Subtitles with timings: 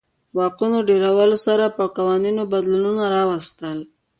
[0.37, 3.77] واکونو ډېرولو سره په قوانینو کې بدلونونه راوستل.